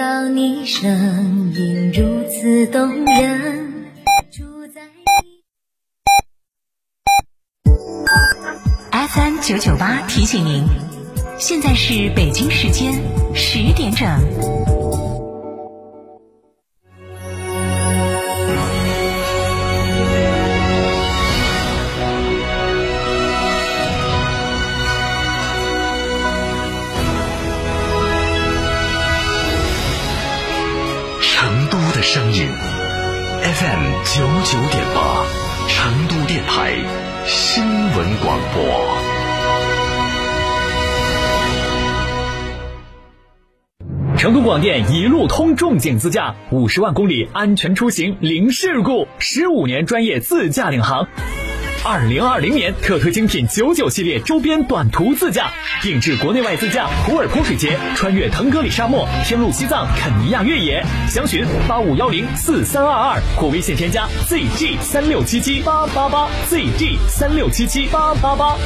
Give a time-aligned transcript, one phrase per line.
[0.00, 3.84] 到你声音如此动人。
[4.32, 5.04] 住在你
[8.90, 10.64] FM 九九八提醒您，
[11.38, 12.94] 现在是北京时间
[13.34, 14.08] 十点整。
[32.48, 35.24] ，FM 九九点八，
[35.68, 36.74] 成都电台
[37.26, 38.60] 新闻广播。
[44.16, 51.08] 成都广电一路通重景自驾，五十万公里安全出行零事故，十五年专业自驾领航。
[51.82, 60.84] 二零二零年特推精品九九系列周边短途自驾，定制国内外自驾普洱泼水节，穿越腾格里沙漠，天路西藏、肯尼亚越野。
[61.08, 68.56] 详询八五幺零四三二二或微信添加 ZG 三六七七八八八 ZG 三六七七八八八。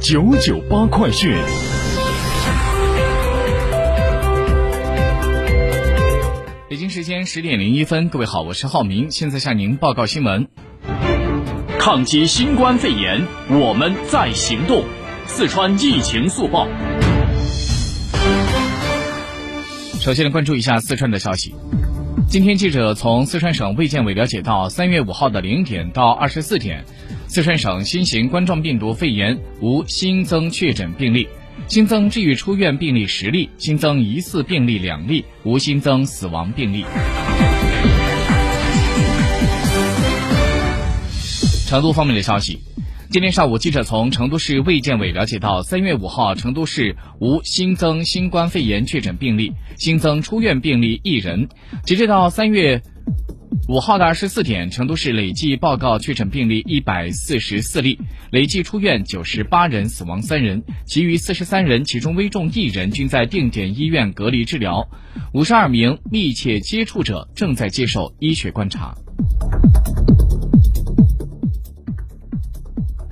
[0.00, 1.36] 九九八快讯。
[6.72, 10.48] 北京时间十点零一分，各位好，我是浩明，现在向您报告新闻。
[11.78, 14.82] 抗击新冠肺炎，我们在行动。
[15.26, 16.66] 四川疫情速报。
[20.00, 21.54] 首先来关注一下四川的消息。
[22.26, 26.86] 今天记者从四川省卫健委了解到，三月五号的零点到二十四点，
[27.28, 31.28] 四川省新型冠状病毒肺炎无新增确诊病例。
[31.68, 36.84] 新增治愈出院病例十例，新增疑似病例两例，无新增死亡病例。
[41.66, 42.58] 成都方面的消息，
[43.10, 51.48] 今天上午，记者从成都市卫健委了解到，三月五号，成都市无新增新冠肺炎确诊病例，新增出院病例一人。
[51.84, 52.82] 截止到三月
[53.68, 57.98] 五号的二十四点，成都市累计报告确诊病例一百四十四例，
[58.30, 64.88] 累计出院九十八人，死亡三人，其余四十三人，其中危重一人均在定点医院隔离治疗，
[65.32, 68.96] 五十二名密切接触者正在接受医学观察。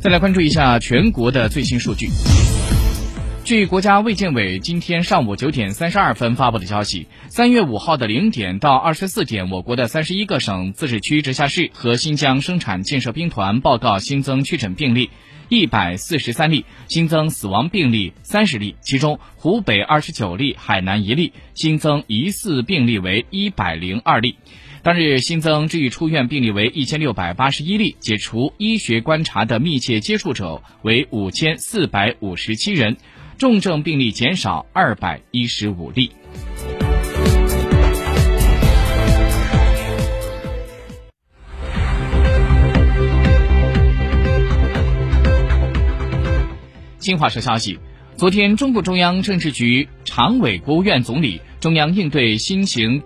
[0.00, 2.08] 再来关注一下全国的最新数据。
[3.46, 15.10] 据国家卫健委今天上午九点三十二分发布的消息，三月五号的零点到二十四点，我国的三十一个省、自治区、直辖市和新疆生产建设兵团报告新增确诊病例
[15.48, 24.34] 一百四十三例，新增死亡病例三十例，其中湖北二十九例，海南一例，新增疑似病例为一百零二例。
[24.82, 32.96] 当日新增治愈出院病例为一千六百八十一例，解除医学观察的密切接触者为五千四百五十七人，
[33.38, 36.10] 重症病例减少二百一十五例。
[46.98, 47.78] 新华社消息，
[48.16, 53.02] 昨天，中共中央政治局常委、国务院总理、中央应对新型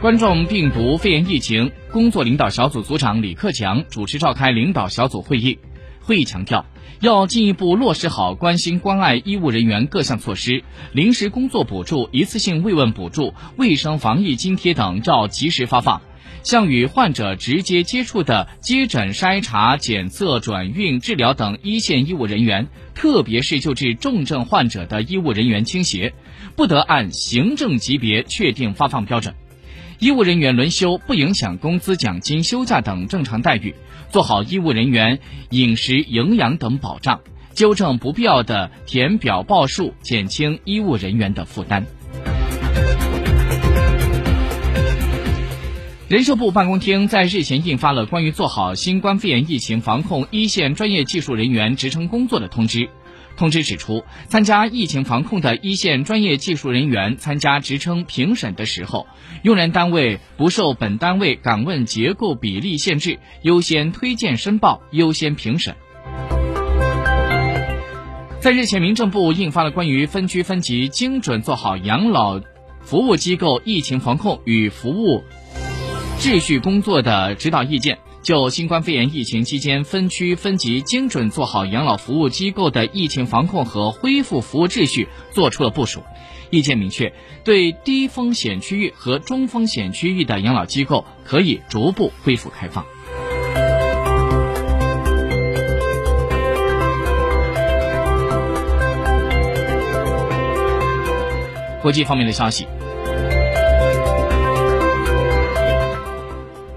[0.00, 5.58] 冠状病毒肺炎疫情工作领导小组组长李克强主持召开领导小组会议。
[6.08, 6.64] 会议强调，
[7.00, 16.00] 要进一步落实好关心关爱医务人员各项措施，临时工作补助、一次性慰问补助、卫生防疫津贴等要及时发放。
[16.42, 26.14] 向与患者直接接触的接诊、筛查、检测、转运、治疗等一线医务人员，特别是救治重症患者的医务人员倾斜，
[26.56, 29.34] 不得按行政级别确定发放标准。
[29.98, 33.74] 医务人员轮休不影响工资、奖金、休假等正常待遇，
[34.10, 35.20] 做好医务人员
[35.50, 37.20] 饮食、营养等保障，
[37.52, 41.86] 纠正不必要的填表报数，减轻医务人员的负担。
[46.08, 52.88] 人社部办公厅在日前印发了关于做好新冠肺炎疫情防控一线专业技术人员职称工作的通知。
[53.38, 59.06] 通知指出，参加疫情防控的一线专业技术人员参加职称评审的时候，
[59.42, 65.76] 用人单位不受本单位岗位结构比例限制，优先推荐申报，优先评审。
[68.40, 72.40] 在日前，民政部印发了关于分区分级精准做好养老
[72.82, 75.22] 服务机构疫情防控与服务
[76.18, 86.02] 秩序工作的指导意见，就新冠肺炎疫情期间分区分级精准做好养老服务机构的疫情防控和恢复服务秩序作出了部署。
[86.50, 92.84] 意见明确，对低风险区域和中风险区域的养老机构可以逐步恢复开放。
[101.80, 102.66] 国际方面的消息。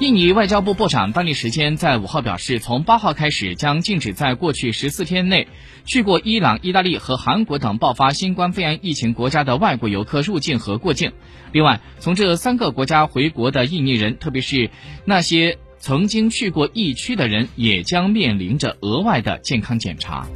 [0.00, 5.46] 印尼外交部部长当地时间在五号表示，从八号开始将禁止在过去十四天内
[5.84, 11.12] 去过伊朗、意大利和韩国等爆发新冠肺炎疫情国家的外国游客入境和过境。
[11.52, 14.68] 另外，从这三个国家回国的印尼人，特别是
[15.04, 20.26] 那些曾经去过疫区的人，也将面临着额外的健康检查。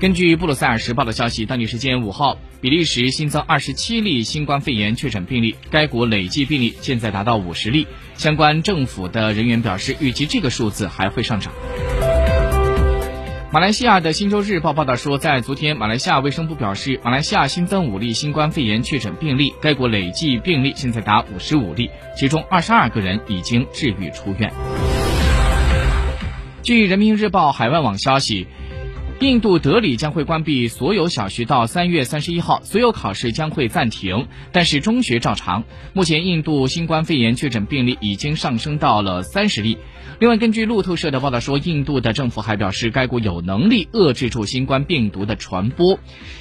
[0.00, 7.86] 根据布鲁塞尔时报的消息，当地时间五号，比利时新增二十七例新冠肺炎确诊病例，该国累计病例现在达到五十例。
[8.14, 11.52] 相关政府的人员表示，预计这个数字还会上涨。
[13.50, 24.52] 马来西亚的《新洲日报》报道说，在昨天，马来西亚卫生部表示，马来西亚新增五例新冠肺炎确诊病例，该国累计病例现在达五十五例，其中二十二个人已经治愈出院。
[26.62, 28.48] 据人民日报海外网消息。
[29.24, 35.64] 印度德里将会关闭所有小学到三月三十一号，所有考试将会暂停，但是中学照常。
[35.94, 39.78] 目前，印度新冠肺炎确诊病例已经上升到了三十例。
[40.18, 45.98] 另外，根据路透社的报道说，印度的政府还表示，该国有能力遏制住新冠病毒的传播。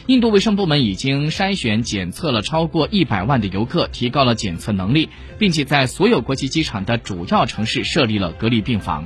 [0.08, 5.08] 印度卫生部门已经筛选检测了超过一百万的游客，提高了检测能力，
[5.40, 9.06] 并且在所有国际机场的主要城市设立了隔离病房。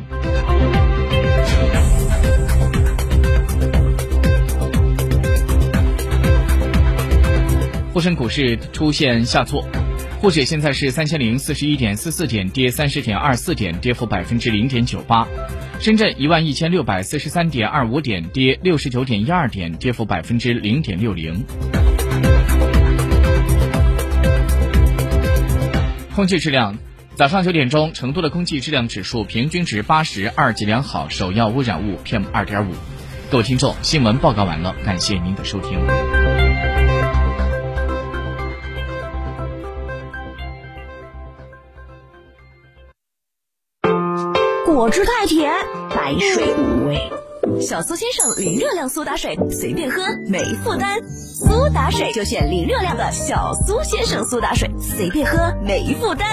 [7.97, 9.67] 沪深股市出现下挫，
[10.21, 15.27] 沪指现在是三千零四十一点四四点，跌三十点二四点，跌幅百分之零点九八。
[15.79, 21.43] 深圳一万一千六百四十三点二五点，跌六十九点一二点，跌幅百分之零点六零。
[26.13, 26.77] 空气质量，
[27.15, 32.75] 早上九点钟，成都的空气质量指数平均值八十二级良好，首要污染物 PM 二点五。
[33.31, 35.79] 各位听众，新闻报告完了，感谢您的收听。
[44.77, 45.51] 果汁太甜，
[45.89, 47.11] 白水无味。
[47.59, 50.99] 小苏先生零热量苏打水，随便喝没负担。
[51.09, 56.29] 苏打水就选零热量的小苏先生苏打水，随便喝没负担。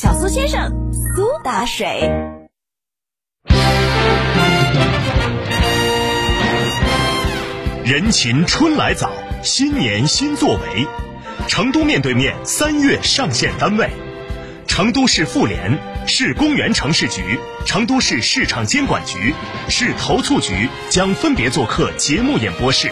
[0.00, 2.10] 小苏先生苏打水。
[7.84, 9.12] 人勤春来早，
[9.42, 10.86] 新年新作为。
[11.46, 13.90] 成都面对面三月上线单位，
[14.66, 15.78] 成都市妇联。
[16.08, 19.34] 市公园城市局、成都市市场监管局、
[19.68, 22.90] 市投促局将分别做客节目演播室，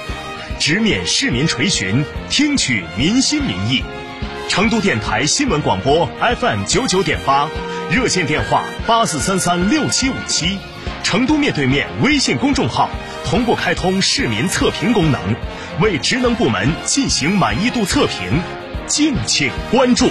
[0.59, 3.85] 直面市民垂询，听取民心民意。
[4.49, 6.09] 成都电台新闻广播
[6.41, 7.49] FM 九九点八，
[7.91, 10.59] 热线电话八四三三六七五七。
[11.05, 12.91] 成都面对面微信公众号
[13.25, 15.21] 同步开通市民测评功能，
[15.81, 18.43] 为职能部门进行满意度测评，
[18.89, 20.11] 敬请关注。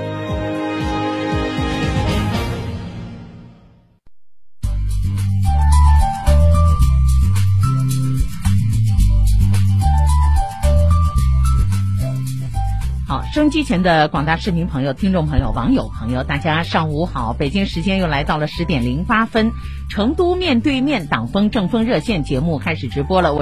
[13.33, 17.31] 收音机前的广大市民朋友、听众朋友、网友朋友，大家上午好！
[17.31, 19.53] 北京时间又来到了十点零八分，
[19.89, 23.33] 成都面对面党风政风热线节目开始直播了。
[23.33, 23.39] 我。